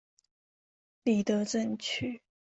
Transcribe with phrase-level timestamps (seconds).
[1.03, 2.23] 里德镇区。